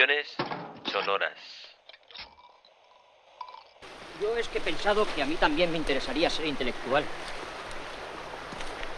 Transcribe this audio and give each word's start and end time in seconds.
ficciones 0.00 0.28
sonoras. 0.90 1.32
Yo 4.20 4.34
es 4.36 4.48
que 4.48 4.58
he 4.58 4.60
pensado 4.62 5.06
que 5.14 5.22
a 5.22 5.26
mí 5.26 5.34
también 5.34 5.70
me 5.70 5.76
interesaría 5.76 6.30
ser 6.30 6.46
intelectual. 6.46 7.04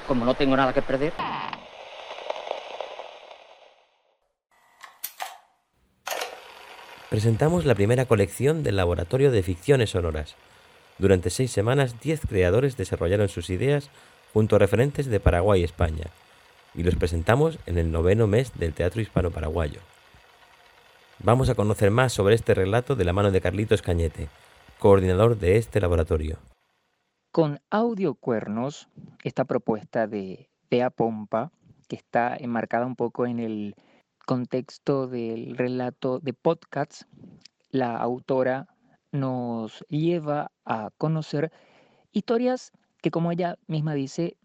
Como 0.06 0.24
no 0.24 0.34
tengo 0.34 0.56
nada 0.56 0.72
que 0.72 0.82
perder. 0.82 1.12
Presentamos 7.10 7.64
la 7.64 7.74
primera 7.74 8.04
colección 8.06 8.62
del 8.62 8.76
Laboratorio 8.76 9.32
de 9.32 9.42
Ficciones 9.42 9.90
Sonoras. 9.90 10.36
Durante 10.98 11.30
seis 11.30 11.50
semanas, 11.50 12.00
diez 12.00 12.20
creadores 12.28 12.76
desarrollaron 12.76 13.28
sus 13.28 13.50
ideas 13.50 13.90
junto 14.32 14.54
a 14.54 14.60
referentes 14.60 15.06
de 15.06 15.18
Paraguay 15.18 15.62
y 15.62 15.64
España, 15.64 16.06
y 16.74 16.84
los 16.84 16.94
presentamos 16.94 17.58
en 17.66 17.78
el 17.78 17.90
noveno 17.90 18.28
mes 18.28 18.52
del 18.54 18.72
Teatro 18.72 19.02
Hispano-Paraguayo. 19.02 19.80
Vamos 21.24 21.48
a 21.48 21.54
conocer 21.54 21.92
más 21.92 22.12
sobre 22.12 22.34
este 22.34 22.52
relato 22.52 22.96
de 22.96 23.04
la 23.04 23.12
mano 23.12 23.30
de 23.30 23.40
Carlitos 23.40 23.80
Cañete, 23.80 24.28
coordinador 24.80 25.38
de 25.38 25.56
este 25.56 25.80
laboratorio. 25.80 26.38
Con 27.30 27.60
Audio 27.70 28.16
Cuernos, 28.16 28.88
esta 29.22 29.44
propuesta 29.44 30.08
de 30.08 30.50
Bea 30.68 30.90
Pompa, 30.90 31.52
que 31.86 31.94
está 31.94 32.36
enmarcada 32.36 32.86
un 32.86 32.96
poco 32.96 33.24
en 33.24 33.38
el 33.38 33.76
contexto 34.26 35.06
del 35.06 35.56
relato 35.56 36.18
de 36.18 36.32
podcasts, 36.32 37.06
la 37.70 37.96
autora 37.98 38.66
nos 39.12 39.84
lleva 39.88 40.50
a 40.64 40.90
conocer 40.98 41.52
historias 42.10 42.72
que, 43.00 43.12
como 43.12 43.30
ella 43.30 43.58
misma 43.68 43.94
dice, 43.94 44.36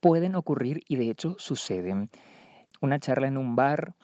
pueden 0.00 0.34
ocurrir 0.34 0.82
y 0.86 0.96
de 0.96 1.08
hecho 1.08 1.36
suceden. 1.38 2.10
Una 2.82 2.98
charla 2.98 3.26
en 3.26 3.38
un 3.38 3.56
bar 3.56 3.94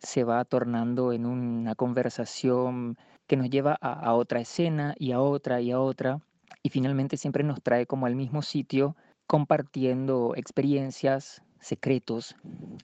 se 0.00 0.24
va 0.24 0.44
tornando 0.44 1.12
en 1.12 1.26
una 1.26 1.74
conversación 1.74 2.96
que 3.26 3.36
nos 3.36 3.50
lleva 3.50 3.76
a, 3.80 4.14
otra 4.14 4.40
escena 4.40 4.94
y 4.98 5.12
a 5.12 5.20
otra 5.20 5.60
y 5.60 5.70
a 5.70 5.80
otra 5.80 6.20
y 6.62 6.70
finalmente 6.70 7.16
siempre 7.16 7.44
nos 7.44 7.62
trae 7.62 7.86
como 7.86 8.06
al 8.06 8.16
mismo 8.16 8.42
sitio 8.42 8.96
compartiendo 9.26 10.34
experiencias, 10.36 11.42
secretos, 11.60 12.34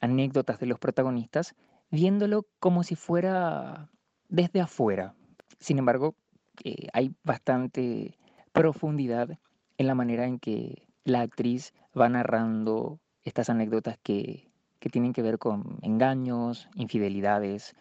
anécdotas 0.00 0.60
de 0.60 0.66
los 0.66 0.78
protagonistas, 0.78 1.56
viéndolo 1.91 2.46
como 2.60 2.84
si 2.84 2.94
fuera 2.94 3.91
desde 4.28 4.60
afuera. 4.60 5.14
Sin 5.58 5.78
embargo, 5.78 6.14
eh, 6.62 6.88
hay 6.92 7.12
bastante 7.24 8.16
profundidad 8.52 9.38
en 9.78 9.86
la 9.86 9.94
manera 9.94 10.26
en 10.26 10.38
que 10.38 10.86
la 11.04 11.22
actriz 11.22 11.74
va 11.98 12.08
narrando 12.08 13.00
estas 13.24 13.50
anécdotas 13.50 13.98
que, 14.02 14.48
que 14.86 14.90
tienen 14.90 15.12
que 15.12 15.22
ver 15.22 15.40
con 15.40 15.80
engaños, 15.82 16.68
infidelidades, 16.76 17.74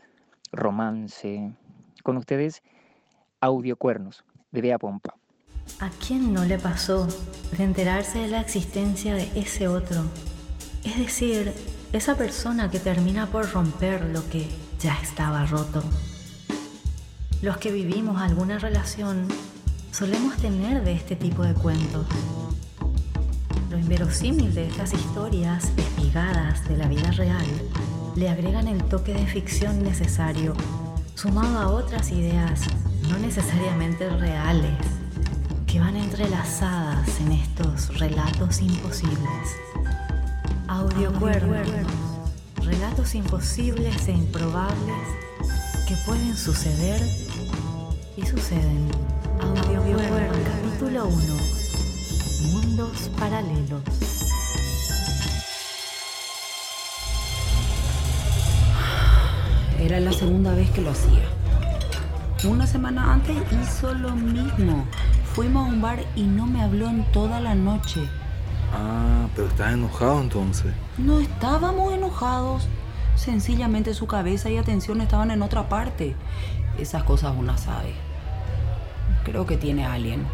romance. 0.51 1.55
Con 2.01 2.17
ustedes, 2.17 2.63
Audio 3.39 3.77
Cuernos, 3.77 4.25
de 4.51 4.61
Bea 4.61 4.79
Pompa. 4.79 5.13
¿A 5.81 5.91
quién 5.91 6.33
no 6.33 6.45
le 6.45 6.57
pasó 6.57 7.07
de 7.55 7.63
enterarse 7.63 8.17
de 8.17 8.29
la 8.29 8.41
existencia 8.41 9.13
de 9.13 9.29
ese 9.39 9.67
otro? 9.67 10.01
Es 10.83 10.97
decir, 10.97 11.53
esa 11.93 12.15
persona 12.15 12.71
que 12.71 12.79
termina 12.79 13.27
por 13.27 13.51
romper 13.51 14.03
lo 14.05 14.27
que 14.27 14.47
ya 14.79 14.97
estaba 14.99 15.45
roto. 15.45 15.83
Los 17.43 17.57
que 17.57 17.71
vivimos 17.71 18.19
alguna 18.19 18.57
relación 18.57 19.27
solemos 19.91 20.37
tener 20.37 20.83
de 20.83 20.93
este 20.93 21.15
tipo 21.15 21.43
de 21.43 21.53
cuentos. 21.53 22.07
Lo 23.69 23.77
inverosímil 23.77 24.55
de 24.55 24.65
estas 24.65 24.91
historias 24.93 25.71
de 26.16 26.77
la 26.77 26.88
vida 26.88 27.11
real 27.11 27.45
le 28.16 28.30
agregan 28.30 28.69
el 28.69 28.81
toque 28.85 29.13
de 29.13 29.27
ficción 29.27 29.83
necesario, 29.83 30.53
sumado 31.13 31.59
a 31.59 31.67
otras 31.67 32.09
ideas 32.13 32.61
no 33.09 33.17
necesariamente 33.17 34.09
reales, 34.09 34.78
que 35.67 35.78
van 35.81 35.97
entrelazadas 35.97 37.19
en 37.19 37.34
estos 37.34 38.00
relatos 38.00 38.62
imposibles. 38.62 39.57
Audio 40.69 41.12
relatos 42.63 43.13
imposibles 43.13 44.07
e 44.07 44.13
improbables 44.13 45.07
que 45.85 45.97
pueden 46.06 46.38
suceder 46.38 47.01
y 48.16 48.25
suceden. 48.25 48.88
Audio 49.41 49.97
capítulo 50.45 51.07
1. 51.07 52.53
Mundos 52.53 53.12
paralelos. 53.19 54.25
Era 59.85 60.00
la 60.00 60.13
segunda 60.13 60.56
vez 60.56 60.68
que 60.72 60.81
lo 60.81 60.90
hacía. 60.90 61.29
Una 62.44 62.66
semana 62.66 63.13
antes 63.13 63.38
hizo 63.62 63.94
lo 63.94 64.16
mismo. 64.16 64.84
Fuimos 65.35 65.68
a 65.68 65.72
un 65.72 65.79
bar 65.79 66.00
y 66.16 66.23
no 66.23 66.47
me 66.47 66.63
habló 66.63 66.90
en 66.90 67.03
toda 67.12 67.40
la 67.40 67.53
noche. 67.53 68.01
Ah, 68.74 69.28
pero 69.35 69.47
estás 69.47 69.75
enojado 69.75 70.22
entonces. 70.22 70.74
No 70.97 71.19
estábamos 71.19 71.94
enojados. 71.94 72.68
Sencillamente 73.16 73.94
su 73.94 74.07
cabeza 74.07 74.50
y 74.50 74.57
atención 74.57 75.01
estaban 75.01 75.29
en 75.29 75.44
otra 75.44 75.69
parte. 75.69 76.16
Esas 76.79 77.03
cosas 77.03 77.35
uno 77.38 77.56
sabe. 77.56 77.94
Creo 79.24 79.45
que 79.45 79.56
tiene 79.56 79.85
a 79.85 79.94
alguien. 79.94 80.25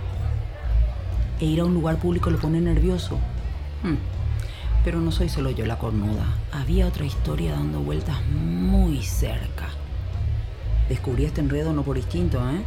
E 1.42 1.46
ir 1.46 1.60
a 1.60 1.66
un 1.66 1.74
lugar 1.74 1.98
público 1.98 2.30
lo 2.30 2.40
pone 2.40 2.62
nervioso. 2.62 3.18
Hmm. 3.84 3.98
Pero 4.84 5.00
no 5.00 5.12
soy 5.12 5.30
solo 5.30 5.52
yo 5.52 5.66
la 5.66 5.78
cornuda. 5.78 6.26
Había 6.52 6.88
otra 6.88 7.06
historia 7.06 7.54
dando 7.54 7.82
vueltas 7.82 8.18
muy 8.26 9.04
cerca. 9.04 9.70
Descubrí 10.90 11.26
este 11.26 11.42
enredo 11.42 11.72
no 11.72 11.84
por 11.84 11.98
instinto, 11.98 12.40
¿eh? 12.50 12.64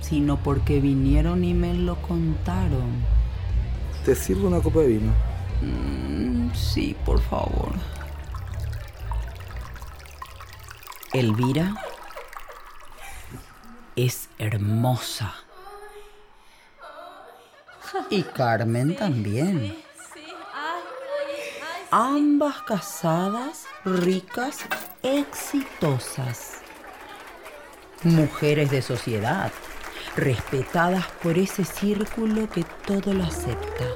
Sino 0.00 0.36
porque 0.38 0.80
vinieron 0.80 1.44
y 1.44 1.54
me 1.54 1.74
lo 1.74 1.96
contaron. 2.02 3.04
¿Te 4.04 4.14
sirvo 4.14 4.46
una 4.46 4.60
copa 4.60 4.80
de 4.80 4.86
vino? 4.88 5.12
Mm, 5.60 6.54
sí, 6.54 6.96
por 7.04 7.20
favor. 7.20 7.72
Elvira 11.12 11.74
es 13.96 14.28
hermosa. 14.38 15.34
Y 18.10 18.22
Carmen 18.22 18.94
también. 18.94 19.87
Ambas 21.90 22.60
casadas, 22.62 23.64
ricas, 23.82 24.58
exitosas. 25.02 26.58
Mujeres 28.02 28.70
de 28.70 28.82
sociedad, 28.82 29.50
respetadas 30.14 31.06
por 31.22 31.38
ese 31.38 31.64
círculo 31.64 32.46
que 32.50 32.66
todo 32.86 33.14
lo 33.14 33.24
acepta. 33.24 33.86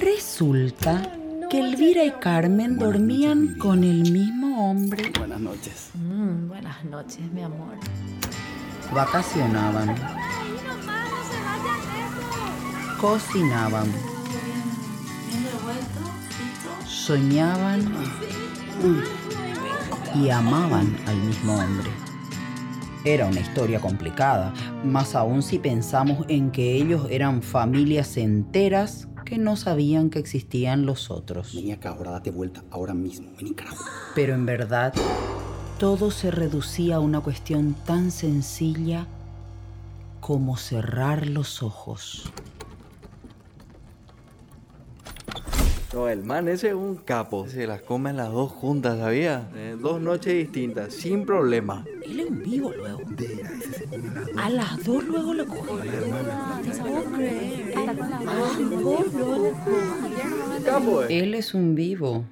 Resulta 0.00 1.16
que 1.48 1.60
Elvira 1.60 2.02
y 2.02 2.10
Carmen 2.12 2.76
dormían 2.76 3.56
con 3.56 3.84
el 3.84 4.10
mismo 4.10 4.70
hombre. 4.70 5.12
Buenas 5.20 5.40
noches. 5.40 5.90
Mm, 5.94 6.48
buenas 6.48 6.84
noches, 6.84 7.20
mi 7.32 7.42
amor. 7.42 7.76
Vacacionaban. 8.92 9.94
Cocinaban. 13.00 14.19
Soñaban 16.86 17.92
y 20.14 20.30
amaban 20.30 20.96
al 21.06 21.16
mismo 21.16 21.54
hombre. 21.54 21.90
Era 23.04 23.26
una 23.26 23.40
historia 23.40 23.80
complicada, 23.80 24.52
más 24.84 25.14
aún 25.14 25.42
si 25.42 25.58
pensamos 25.58 26.26
en 26.28 26.50
que 26.50 26.74
ellos 26.74 27.06
eran 27.10 27.42
familias 27.42 28.16
enteras 28.16 29.08
que 29.24 29.38
no 29.38 29.56
sabían 29.56 30.10
que 30.10 30.18
existían 30.18 30.84
los 30.84 31.10
otros. 31.10 31.54
Vení 31.54 31.72
acá, 31.72 31.90
ahora 31.90 32.10
date 32.10 32.30
vuelta, 32.30 32.62
ahora 32.70 32.94
mismo, 32.94 33.30
vení 33.38 33.54
carajo. 33.54 33.84
Pero 34.14 34.34
en 34.34 34.44
verdad, 34.44 34.92
todo 35.78 36.10
se 36.10 36.30
reducía 36.30 36.96
a 36.96 37.00
una 37.00 37.20
cuestión 37.20 37.74
tan 37.86 38.10
sencilla 38.10 39.06
como 40.20 40.56
cerrar 40.56 41.26
los 41.26 41.62
ojos. 41.62 42.30
No, 45.92 46.08
el 46.08 46.22
man 46.22 46.46
ese 46.46 46.68
es 46.68 46.74
un 46.74 46.96
capo. 46.96 47.48
Se 47.48 47.66
las 47.66 47.82
comen 47.82 48.16
las 48.16 48.30
dos 48.30 48.52
juntas, 48.52 48.98
¿sabía? 48.98 49.50
Eh, 49.56 49.76
dos 49.80 50.00
noches 50.00 50.34
distintas, 50.34 50.94
sin 50.94 51.26
problema. 51.26 51.84
Él 52.04 52.20
es 52.20 52.30
un 52.30 52.42
vivo 52.42 52.72
luego. 52.72 53.00
A 54.38 54.50
las 54.50 54.84
dos 54.84 55.02
luego 55.04 55.34
lo 55.34 55.46
coge. 55.46 55.88
Capo, 60.64 61.02
eh. 61.02 61.06
Él 61.18 61.34
es 61.34 61.54
un 61.54 61.74
vivo. 61.74 62.24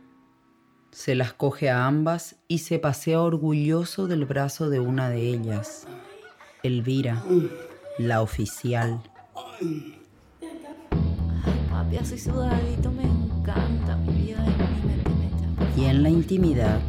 Se 0.93 1.17
las 1.17 1.33
coge 1.33 1.69
a 1.69 1.87
ambas 1.87 2.37
y 2.47 2.59
se 2.59 2.79
pasea 2.79 3.21
orgulloso 3.21 4.07
del 4.07 4.25
brazo 4.25 4.71
de 4.71 4.79
una 4.79 5.11
de 5.11 5.31
ellas. 5.31 5.87
Elvira, 6.63 7.25
la 7.99 8.23
oficial. 8.23 9.01
Ay, 9.35 9.99
papi, 11.71 11.97
así 11.97 12.19
sudadito 12.19 12.93
me. 12.93 13.18
Y, 15.77 15.85
en 15.85 16.03
la 16.03 16.11
intimidad, 16.11 16.81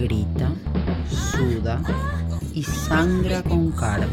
grita, 0.00 0.50
suda 1.10 1.82
y 2.54 2.62
sangra 2.62 3.42
con 3.42 3.70
Carmen. 3.72 4.08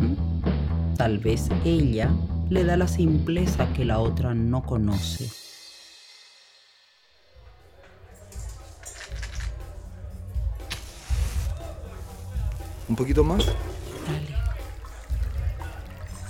¿Mm? 0.00 0.96
Tal 0.96 1.18
vez 1.18 1.48
ella 1.64 2.10
le 2.50 2.64
da 2.64 2.76
la 2.76 2.86
simpleza 2.86 3.72
que 3.72 3.84
la 3.84 3.98
otra 3.98 4.34
no 4.34 4.64
conoce. 4.64 5.30
¿Un 12.88 12.94
poquito 12.94 13.24
más? 13.24 13.44
Dale. 13.46 14.36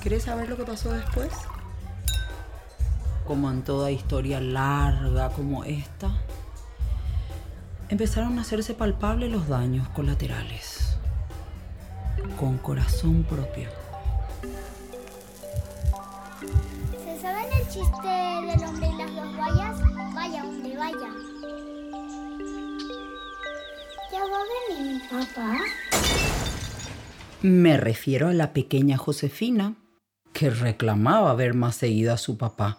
¿Quieres 0.01 0.23
saber 0.23 0.49
lo 0.49 0.57
que 0.57 0.65
pasó 0.65 0.93
después? 0.93 1.31
Como 3.27 3.51
en 3.51 3.63
toda 3.63 3.91
historia 3.91 4.41
larga 4.41 5.31
como 5.31 5.65
esta, 5.65 6.11
empezaron 7.89 8.39
a 8.39 8.43
hacerse 8.43 8.73
palpables 8.73 9.33
los 9.33 9.49
daños 9.49 9.89
colaterales. 9.89 10.97
Con 12.39 12.59
corazón 12.59 13.25
propio. 13.25 13.69
¿Se 17.05 17.21
saben 17.21 17.47
el 17.53 17.69
chiste 17.69 18.09
del 18.09 18.69
hombre 18.69 18.89
y 18.89 18.97
las 18.97 19.15
dos 19.17 19.37
vallas? 19.37 19.81
Vaya 20.15 20.43
donde 20.45 20.77
vaya. 20.77 21.11
¿Ya 24.13 24.21
va 24.21 24.37
a 24.37 24.79
venir 24.79 24.93
mi 24.95 25.01
papá? 25.09 25.59
Me 27.43 27.77
refiero 27.77 28.29
a 28.29 28.33
la 28.33 28.53
pequeña 28.53 28.97
Josefina, 28.97 29.75
que 30.33 30.49
reclamaba 30.49 31.35
ver 31.35 31.55
más 31.55 31.75
seguido 31.75 32.13
a 32.13 32.19
su 32.19 32.39
papá, 32.39 32.79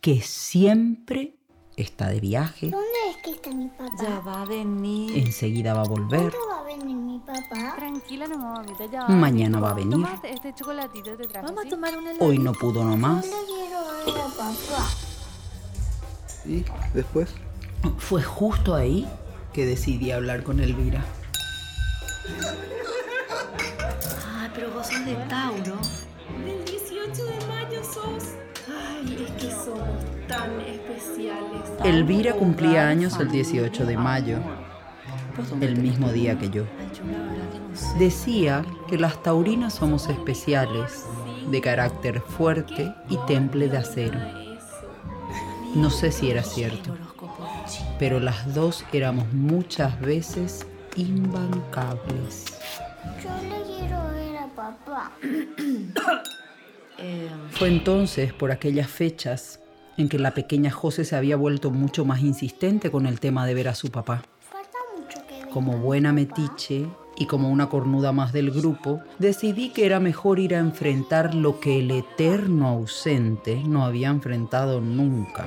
que 0.00 0.20
siempre 0.22 1.34
está 1.76 2.08
de 2.08 2.20
viaje, 2.20 2.70
¿Dónde 2.70 2.86
es 3.10 3.16
que 3.22 3.30
está 3.32 3.50
mi 3.50 3.68
papá? 3.68 3.90
Ya 4.02 4.20
va 4.20 4.42
a 4.42 4.44
venir. 4.44 5.16
enseguida 5.18 5.74
va 5.74 5.82
a 5.82 5.88
volver, 5.88 6.32
¿Cuándo 6.32 6.48
va 6.50 6.60
a 6.60 6.62
venir 6.64 6.96
mi 6.96 7.18
papá? 7.20 7.74
Tranquila 7.76 8.26
nomás, 8.26 8.58
mamita, 8.66 8.86
ya 8.86 9.02
va. 9.02 9.08
mañana 9.08 9.60
va 9.60 9.70
a 9.70 9.74
venir, 9.74 9.90
Toma 9.92 10.20
este 10.24 10.54
chocolatito 10.54 11.16
te 11.16 11.26
traje. 11.26 11.46
Vamos 11.46 11.66
a 11.66 11.68
tomar 11.68 11.96
una 11.96 12.12
hoy 12.20 12.38
no 12.38 12.52
pudo 12.52 12.84
nomás. 12.84 13.24
Yo 13.24 13.30
le 13.40 13.46
quiero 13.46 13.80
ver 14.06 14.20
a 14.20 14.28
papá. 14.28 14.88
¿Y 16.46 16.64
después? 16.94 17.28
Fue 17.98 18.22
justo 18.22 18.74
ahí 18.74 19.06
que 19.52 19.66
decidí 19.66 20.10
hablar 20.10 20.42
con 20.42 20.60
Elvira. 20.60 21.04
Ah, 24.26 24.48
pero 24.54 24.70
vos 24.72 24.86
sos 24.86 25.04
de 25.04 25.14
Tauro. 25.28 25.76
Del 26.44 26.64
18 26.64 27.24
de 27.24 27.46
mayo 27.46 27.84
sos. 27.84 28.24
Es 29.08 29.30
que 29.32 29.50
somos 29.50 29.88
tan 30.26 30.60
especiales. 30.60 31.62
Elvira 31.84 32.34
cumplía 32.34 32.88
años 32.88 33.18
el 33.18 33.30
18 33.30 33.86
de 33.86 33.96
mayo, 33.96 34.38
el 35.60 35.76
mismo 35.78 36.12
día 36.12 36.38
que 36.38 36.50
yo. 36.50 36.64
Decía 37.98 38.64
que 38.88 38.98
las 38.98 39.22
taurinas 39.22 39.74
somos 39.74 40.08
especiales, 40.08 41.06
de 41.50 41.60
carácter 41.60 42.20
fuerte 42.20 42.94
y 43.08 43.16
temple 43.26 43.68
de 43.68 43.78
acero. 43.78 44.18
No 45.74 45.90
sé 45.90 46.12
si 46.12 46.30
era 46.30 46.42
cierto, 46.42 46.94
pero 47.98 48.20
las 48.20 48.54
dos 48.54 48.84
éramos 48.92 49.32
muchas 49.32 49.98
veces 50.00 50.66
imbancables. 50.96 52.44
Yo 53.22 53.30
le 53.48 53.62
quiero 53.62 54.02
ver 54.12 54.36
a 54.36 54.46
papá. 54.48 55.12
Eh, 56.98 57.28
Fue 57.52 57.68
entonces, 57.68 58.32
por 58.32 58.50
aquellas 58.50 58.88
fechas, 58.88 59.60
en 59.96 60.08
que 60.08 60.18
la 60.18 60.32
pequeña 60.32 60.70
José 60.70 61.04
se 61.04 61.16
había 61.16 61.36
vuelto 61.36 61.70
mucho 61.70 62.04
más 62.04 62.20
insistente 62.20 62.90
con 62.90 63.06
el 63.06 63.20
tema 63.20 63.46
de 63.46 63.54
ver 63.54 63.68
a 63.68 63.74
su 63.74 63.90
papá. 63.90 64.22
Falta 64.40 64.78
mucho 64.96 65.18
que 65.26 65.34
ver. 65.44 65.48
Como 65.48 65.78
buena 65.78 66.12
metiche 66.12 66.86
y 67.16 67.26
como 67.26 67.50
una 67.50 67.68
cornuda 67.68 68.12
más 68.12 68.32
del 68.32 68.50
grupo, 68.50 69.00
decidí 69.18 69.70
que 69.70 69.86
era 69.86 69.98
mejor 69.98 70.38
ir 70.38 70.54
a 70.54 70.58
enfrentar 70.58 71.34
lo 71.34 71.58
que 71.58 71.80
el 71.80 71.90
eterno 71.90 72.68
ausente 72.68 73.62
no 73.64 73.84
había 73.84 74.08
enfrentado 74.08 74.80
nunca. 74.80 75.44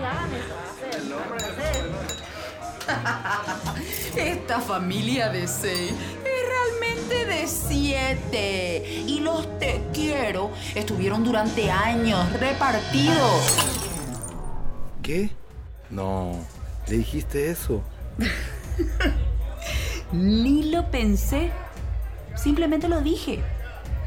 Esta 4.16 4.60
familia 4.60 5.30
de 5.30 5.48
seis 5.48 5.92
es 5.92 6.50
realmente 6.50 7.26
de 7.26 7.48
siete. 7.48 9.01
Quiero 10.02 10.50
estuvieron 10.74 11.24
durante 11.24 11.70
años 11.70 12.34
repartidos. 12.40 13.68
¿Qué? 15.04 15.30
No, 15.92 16.32
¿le 16.88 16.98
dijiste 16.98 17.52
eso? 17.52 17.84
Ni 20.12 20.72
lo 20.72 20.90
pensé. 20.90 21.52
Simplemente 22.36 22.88
lo 22.88 23.02
dije. 23.02 23.44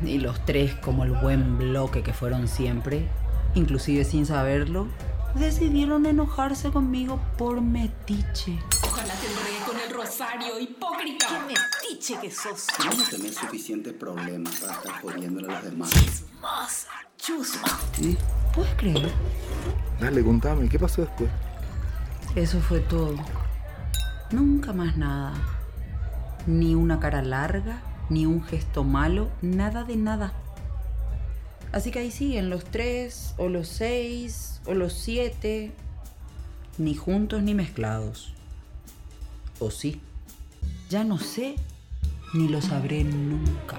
Y 0.05 0.19
los 0.19 0.45
tres, 0.45 0.75
como 0.75 1.05
el 1.05 1.13
buen 1.13 1.59
bloque 1.59 2.03
que 2.03 2.13
fueron 2.13 2.49
siempre, 2.49 3.07
inclusive 3.55 4.03
sin 4.03 4.27
saberlo, 4.27 4.89
decidieron 5.37 6.07
enojarse 6.07 6.71
conmigo 6.71 7.21
por 7.39 7.61
metiche. 7.61 8.59
Rosario, 10.15 10.61
hipócrita. 10.61 11.27
¡Qué 11.29 11.55
metiche 11.55 12.21
que 12.21 12.31
sos! 12.31 12.69
No 12.85 13.03
tenés 13.11 13.35
suficientes 13.35 13.93
problemas 13.95 14.55
para 14.61 14.75
estar 14.75 15.03
jodiéndole 15.03 15.49
a 15.49 15.57
los 15.57 15.65
demás. 15.65 16.25
Moza, 16.41 16.91
chusma. 17.19 17.81
¿Puedes 18.55 18.75
creer? 18.77 19.11
Dale, 20.01 20.23
contame, 20.23 20.69
¿qué 20.69 20.79
pasó 20.79 21.03
después? 21.03 21.29
Eso 22.37 22.61
fue 22.61 22.79
todo. 22.81 23.17
Nunca 24.31 24.73
más 24.73 24.97
nada. 24.97 25.35
Ni 26.47 26.77
una 26.77 27.01
cara 27.01 27.21
larga, 27.21 27.83
ni 28.09 28.25
un 28.25 28.45
gesto 28.45 28.85
malo, 28.85 29.31
nada 29.43 29.83
de 29.83 29.97
nada. 29.97 30.33
Así 31.73 31.91
que 31.91 31.99
ahí 31.99 32.13
siguen 32.13 32.51
los 32.51 32.65
tres, 32.65 33.35
o 33.37 33.49
los 33.49 33.67
seis, 33.67 34.61
o 34.67 34.75
los 34.75 34.93
siete, 34.93 35.73
ni 36.79 36.95
juntos 36.95 37.43
ni 37.43 37.55
mezclados. 37.55 38.33
O 39.65 39.71
sí, 39.71 39.99
ya 40.91 41.05
no 41.05 41.17
sé, 41.17 41.57
ni 42.35 42.49
lo 42.49 42.61
sabré 42.61 43.03
nunca. 43.03 43.79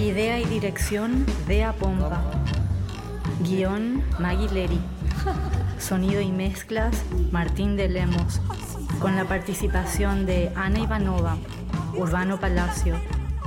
Idea 0.00 0.40
y 0.40 0.44
dirección, 0.46 1.24
Dea 1.46 1.72
Pompa. 1.74 2.24
Guión, 3.44 4.02
Maggie 4.18 4.50
Leri. 4.50 4.80
Sonido 5.78 6.20
y 6.20 6.32
mezclas, 6.32 7.04
Martín 7.30 7.76
de 7.76 7.88
Lemos. 7.88 8.40
Con 8.98 9.14
la 9.14 9.26
participación 9.26 10.26
de 10.26 10.50
Ana 10.56 10.80
Ivanova, 10.80 11.36
Urbano 11.94 12.40
Palacio, 12.40 12.96